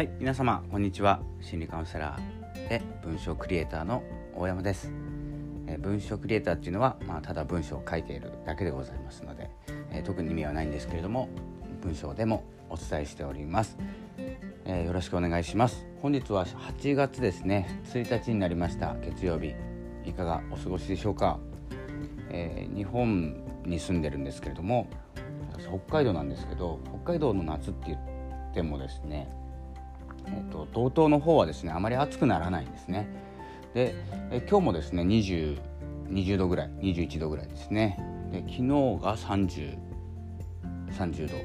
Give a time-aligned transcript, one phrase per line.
[0.00, 1.20] はい皆様こんにちは。
[1.42, 4.02] 心理カウンセラーで文章クリエイターの
[4.34, 4.90] 大山です、
[5.66, 9.50] えー、文章クリエイターっていうのは、まあ、ただ文章を書いているだけでございますので、
[9.90, 11.28] えー、特に意味はないんですけれども
[11.82, 13.76] 文章でもお伝えしております、
[14.64, 15.84] えー、よろしくお願いします。
[16.00, 17.82] 本日は8月ですね。
[17.92, 18.96] 1日になりました。
[19.02, 19.52] 月曜日。
[20.06, 21.38] いかがお過ごしでしょうか、
[22.30, 24.88] え日本に住んでるんですけれども
[25.58, 29.30] 北海道なんですけど北海道の夏って言ってもですね
[30.26, 33.08] えーと、道東の方はですねあまり暑くならないんですね。
[33.74, 33.94] で
[34.30, 35.58] え今日もですね 20,
[36.08, 37.98] 20度ぐらい21度ぐらいですね。
[38.32, 38.62] で昨日
[39.02, 39.90] が3030
[40.90, 41.36] 30度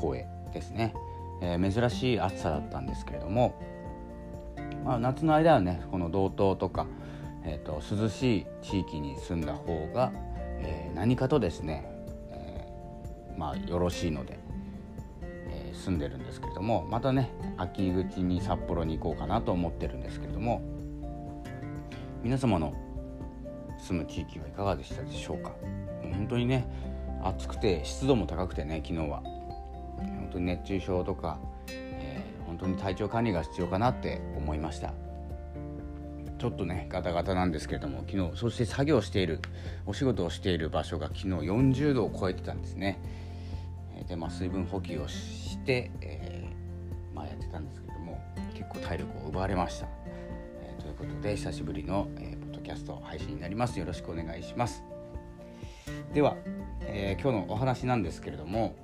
[0.00, 0.94] 超えですね、
[1.42, 3.54] えー、珍しい暑さだったんですけれども、
[4.84, 6.86] まあ、夏の間はねこの道東とか、
[7.44, 10.12] えーと、涼しい地域に住んだ方が、
[10.60, 11.84] えー、何かとですね、
[12.30, 14.38] えー、まあよろしいので
[15.76, 20.62] 住んでるんですけれどもまたね秋口に札幌に行こうかなと思ってるんですけれども
[22.22, 22.74] 皆様の
[23.78, 25.52] 住む地域はいかがでしたでしょうか？
[26.02, 26.66] 本当にね
[27.22, 29.22] 暑くて湿度も高くてね昨日は。
[29.98, 34.92] 本当に熱中症とか、えー、本当に体調管理が必要かなって思いました。
[36.38, 39.40] ちょっとねガタガタなんですけれども昨日そして作業している
[39.86, 42.98] お仕事をしている場所が昨日40度を超えてたんですね。
[44.06, 48.22] で、まあ、水分補給をし、えー、まあ、やってたんですけども
[48.54, 49.88] 結構体力を奪われました、
[50.62, 53.78] えー、ということで久しぶりの、えー、ポッドキャスト配信になります。
[53.78, 54.82] よろしくお願いします。
[56.12, 56.36] では、
[56.82, 58.74] え今日のお話なんですけれども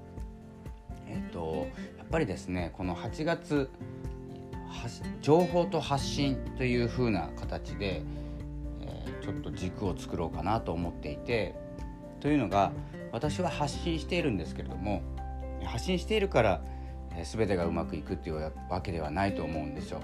[1.08, 3.70] えっ、とやっぱりですねこの8月
[5.20, 8.02] 情報と発信という風な形で、
[8.80, 11.54] えちょっと軸を作ろうかなと思っていて
[12.20, 12.72] というのが
[13.12, 15.02] 私は発信しているんですけれども
[15.64, 16.62] 発信しているから、
[17.16, 20.00] え、全てがうまくいくっていうわけではないと思うんですよ。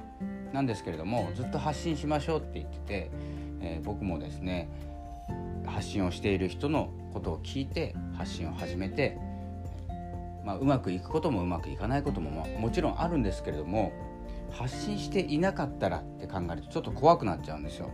[0.52, 3.10] なんですけれどもずっと発信しましょうって言ってて、
[3.60, 4.68] えー、僕もですね
[5.66, 9.18] 発信をしている人のことを聞いて発信を始めて、
[10.44, 13.92] まあ、うまくいくこともうまくいかないことも、まあ、もちろんあるんですけれども
[14.50, 17.90] 発信していなかったらって考えるとちょっと怖くなっちゃうんですよ。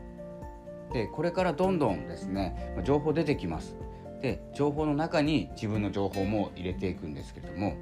[0.92, 3.74] でこれからどんどんですね情報出てきます。
[4.20, 7.76] で情報の中に自分の情報も入れていくんですけれども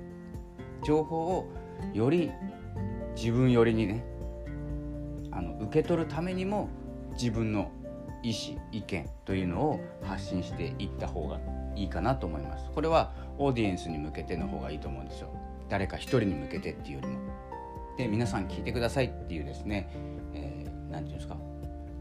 [0.84, 1.48] 情報を
[1.92, 2.30] より
[3.14, 4.04] 自分寄りにね
[5.30, 6.68] あの受け取るためにも
[7.12, 7.70] 自分の
[8.22, 11.40] 意思意見というのを発信していった方が
[11.74, 12.70] いいかなと思います。
[12.74, 15.28] これはオーディエンスに向けての方がいいと思うんですよ。
[15.68, 17.18] 誰か一人に向けてっていうよりも。
[17.96, 19.90] で皆さん聞いてくださいっていうですね
[20.32, 21.36] 何、えー、て言うんですか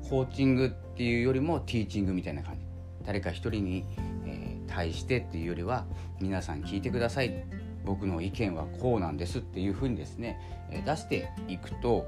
[0.09, 2.65] コーチングっていうよりもティーチングみたいな感じ。
[3.05, 3.85] 誰か一人に
[4.73, 5.85] 対してっていうよりは
[6.19, 7.43] 皆さん聞いてください。
[7.83, 10.39] 僕の意見はこうなんですっていうふうにですね
[10.85, 12.05] 出していくと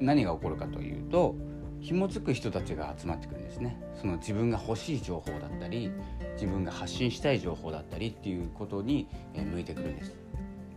[0.00, 1.36] 何が起こるかというと
[1.80, 3.80] 紐づく人たちが集まってくるんですね。
[4.00, 5.90] その自分が欲しい情報だったり
[6.34, 10.14] 自分が発信したい情報だったりっていうことに向いてくるんです。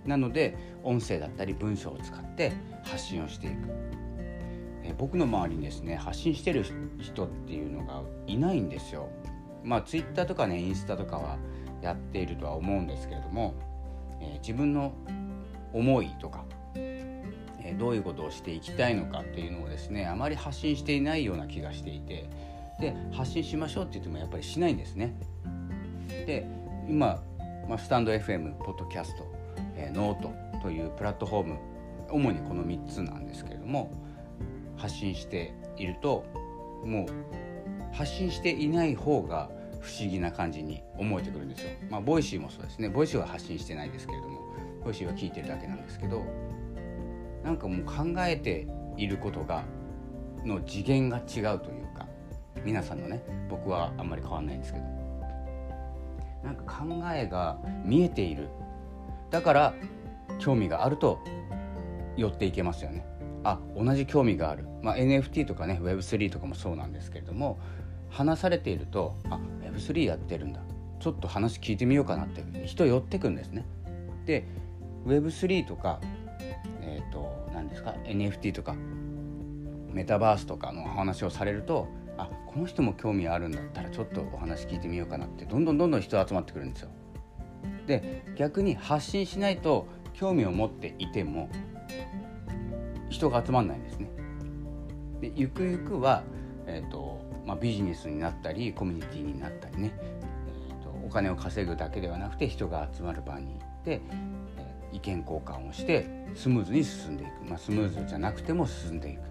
[0.06, 3.56] なので音声だったり文章を使って発信をしていく。
[5.00, 6.64] 僕の周りにですね発信してる
[7.00, 9.10] 人っていうのがいないんですよ。
[9.66, 11.38] まあツイッターとかねインスタとかは
[11.82, 13.56] やっているとは思うんですけれども、
[14.22, 14.94] えー、自分の
[15.74, 16.46] 思いとか、
[16.76, 22.30] えー、どういうことをしていきたいのかっていうのをですねあまり発信していないような気がしていて
[22.80, 25.16] で発信しましょうって言ってもやっぱりしないんですね。
[26.10, 26.48] で
[26.88, 27.22] 今、
[27.68, 29.26] まあ、 stand.fm ポッドキャスト、
[29.76, 31.58] えー、ノートというプラットフォーム
[32.10, 33.92] 主にこの3つなんですけれども
[34.78, 36.26] 発信していると
[36.84, 37.45] もう
[37.96, 41.70] 発信していない方が不思議な感じに思えてくるんですよ。
[41.90, 42.90] まあ、 Voicy もそうですね。
[42.90, 44.42] Voicy は発信してないですけれども、
[44.84, 46.22] Voicy は聞いてるだけなんですけど、
[47.44, 48.68] なんかもう考えて
[48.98, 49.64] いることが
[50.44, 51.24] の次元が違う
[51.60, 52.08] というか、
[52.66, 54.86] 皆さんのね、僕はあんまり変わんないんですけど、
[56.44, 58.50] なんか考えが見えている。
[59.30, 59.74] だから
[60.40, 61.20] 興味があると
[62.18, 63.06] 寄っていけますよね。
[63.46, 67.60] あ同じ興味がある、まあ、NFT とかね Web3 とかもそうなんですけれども
[68.16, 70.62] 話されているとあ Web3 やってるんだ
[71.02, 73.66] ちょっと話聞いてみようかなって人寄ってくるんですね。
[74.26, 74.48] で
[75.06, 76.00] Web3 とか
[76.82, 78.76] えっ、ー、と何ですか NFT とか
[79.92, 86.90] メタバースとかの話をされるとあこの人も興味あるんだったらちょっとお話聞いてみようかなってどんどんどんどん人集まってくるんですよ。
[87.86, 91.50] で逆に発信しないと興味を持っていても
[93.10, 94.10] 人が集まんないんですね。
[95.20, 96.24] でゆくゆくは、
[96.68, 104.02] えーとまあ、ビジネスになったりコミュニティになったりね、えーと、お金を稼ぐだけではなくて人が集まる場に行って、
[104.58, 109.22] えー、意見交換をしてスムーズに進んでいく、まあ、スムーズじゃなくても進んでいく。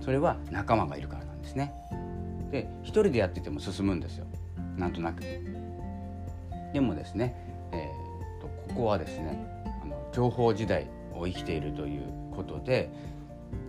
[0.00, 1.72] それは仲間がいるからなんですね。
[2.50, 4.26] で一人でやってても進むんですよ。
[4.76, 5.22] なんとなく。
[6.72, 7.34] でもですね、
[7.72, 9.46] えーと、ここはですね
[9.82, 12.02] あの情報時代を生きているという
[12.34, 12.90] ことで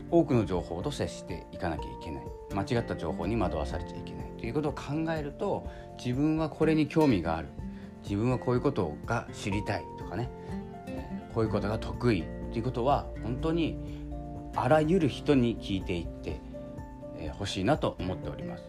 [0.10, 2.24] 多くの情報と接していかなきゃいけない。
[2.56, 5.68] 間違った情報に惑わされちゃいけないということを考えると
[5.98, 7.50] 自分はこれに興味がある。
[8.04, 10.30] 自分はこういうことが知りたいとかね、
[11.34, 12.24] こういうことが得意。
[12.52, 13.78] ということは本当に
[14.56, 16.40] あらゆる人に聞いていって
[17.32, 18.64] ほしいなと思っております。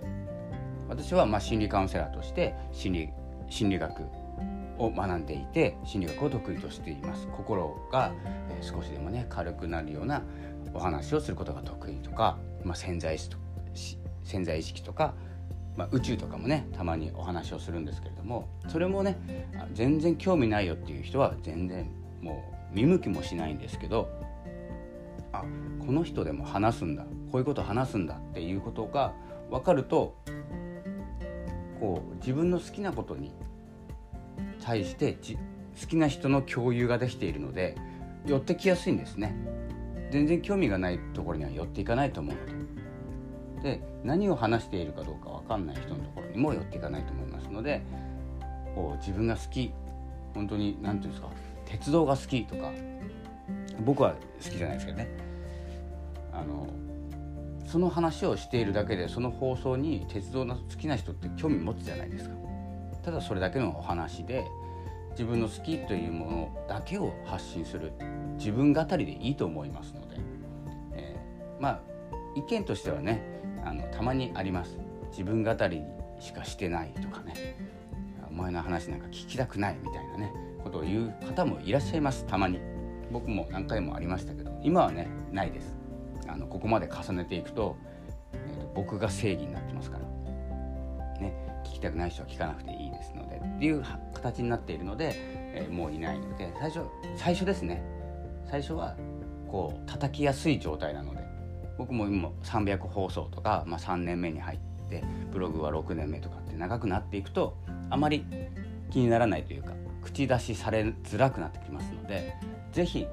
[0.88, 3.08] 私はま心理カウンセラーとして心理
[3.48, 4.02] 心理学
[4.78, 7.28] を学んでいて心理学を得意としています。
[7.28, 8.12] 心が
[8.62, 10.22] 少しでもね軽くなるような
[10.72, 13.18] お話をすることが得意とか、まあ、潜在
[14.26, 15.14] 潜在意識とか、
[15.76, 19.16] まあ、宇宙とかもねたまにお話をするんですけれどもそれもね
[19.72, 21.90] 全然興味ないよっていう人は全然
[22.20, 24.08] もう見向きもしないんですけど
[25.32, 25.44] あ
[25.84, 29.14] この人でも話すんだこういうこと話すんだっていうことが
[29.50, 30.16] 分かると
[31.80, 33.32] こう自分の好きなことに
[34.62, 35.16] 対して
[35.80, 37.76] 好きな人の共有ができているので
[38.26, 39.36] 寄ってきやすいんですね。
[40.10, 42.65] 全然興味がないところには寄っていかないと思うので。
[43.62, 47.82] で何を話しているかどうか分かんない人のところにも寄っていかないと思いますので
[48.74, 49.72] こう自分が好き
[50.34, 51.28] 本当に何て言うんですか
[51.64, 52.70] 鉄道が好きとか
[53.80, 55.08] 僕は好きじゃないですけどね。
[56.32, 56.68] あの
[57.66, 62.36] その話をしているだけでその放送に鉄道の好きな人って興味持つじゃないですか。
[63.02, 64.46] ただそれだけのお話で
[65.10, 67.92] 自分の好きというものだけを発信する
[68.38, 70.16] 自分語りでいいと思いますので、
[70.92, 71.80] えー、まあ
[72.36, 73.35] 意見としてはね
[73.66, 74.78] あのたまにあります。
[75.10, 75.82] 自分語り
[76.20, 77.56] しかしてないとかね。
[78.30, 80.32] お前の話なんか聞きたくないみたいなね。
[80.62, 82.24] ことを言う方もいらっしゃいます。
[82.26, 82.60] たまに。
[83.10, 84.56] 僕も何回もありましたけど。
[84.62, 85.74] 今はねないです。
[86.28, 87.76] あのここまで重ねていくと,、
[88.32, 90.04] えーと、僕が正義になってますから、
[91.20, 91.34] ね、
[91.64, 93.36] 聞きたくない人は聞かなくていいですので。
[93.36, 93.82] っていう
[94.14, 96.52] 形になっているので、えー、もういないので。
[96.60, 96.86] 最初
[97.16, 97.82] 最初ですね。
[98.48, 98.96] 最初は
[99.48, 101.25] こう叩きやすい状態なので。
[101.78, 104.58] 僕も今300放送とか、まあ、3年目に入っ
[104.88, 107.56] てブログは6年目とかって長くなっていくと
[107.90, 108.24] あまり
[108.90, 112.34] 気にならないというか口出しされづらくなってきますので
[112.72, 113.06] 是非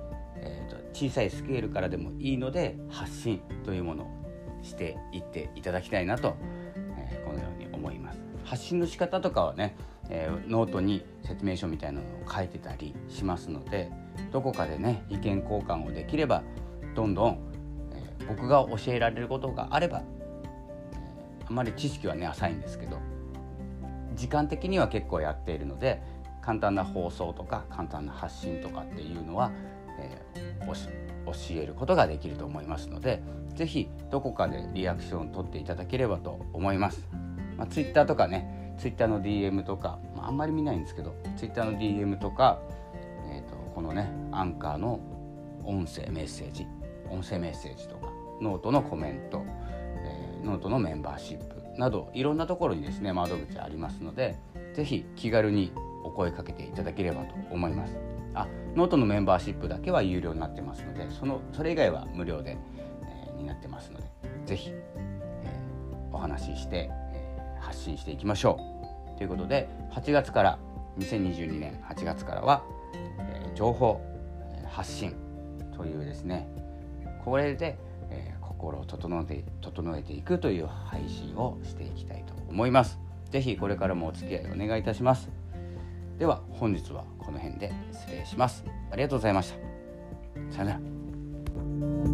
[0.45, 4.07] えーと、小さいスケールからでもいいので発信というものを
[4.61, 6.35] していっていただきたいなと、
[6.97, 8.19] えー、このように思います。
[8.43, 9.75] 発信の仕方とかはね、
[10.09, 13.89] えー、ノートに説明書みたいなのを書いてたりしますので
[14.31, 16.43] どこかでね意見交換をできれば
[16.93, 17.52] どんどん、
[18.27, 20.03] 僕が教えられることがあれば、
[21.45, 22.99] あまり知識はね浅いんですけど
[24.15, 26.01] 時間的には結構やっているので
[26.41, 29.51] 簡単な放送とか簡単な発信とかっていうのは
[29.99, 33.21] えー、教えることができると思いますので
[33.55, 37.07] 是非どこかでリアクションを取っていただければと思います。
[37.55, 42.59] まあ、Twitter とかね Twitter の DM とか、まあ、あんまり見ないんですけど Twitter の DM とか、
[43.31, 44.99] えーと、このねアンカーの
[45.63, 46.65] 音声メッセージ
[47.09, 48.11] 音声メッセージとか
[48.43, 54.37] ノートのコメント、えー、ノートのメンバーシップなどいろんなところにですね窓口ありますので
[54.75, 55.71] 是非気軽に
[56.03, 57.97] お声かけていただければと思います。
[58.35, 62.57] あノートのメンバーシップだけは有料になってますのでそのそれ以外は無料で、
[63.03, 64.07] えー、になってますので
[64.45, 68.57] 是非、えー、お話しして、えー、発信していきましょ
[69.15, 70.59] うということで8月から
[70.97, 72.63] 2022年8月からは、
[73.19, 74.01] え、情報
[74.67, 75.15] 発信
[75.75, 76.47] というですね
[77.23, 77.77] これで、
[78.63, 82.97] 心を整えて整えていくという配信をしていきたいと思います。
[83.29, 85.29] ぜひこれからもお付き合いお願いいたします。
[86.17, 88.63] では本日はこの辺で失礼します。
[88.91, 89.53] ありがとうございまし
[90.49, 90.55] た。
[90.55, 92.12] さよなら。